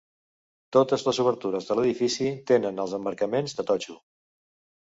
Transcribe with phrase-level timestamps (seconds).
[0.77, 3.99] Totes les obertures de l'edifici tenen els emmarcaments de totxo.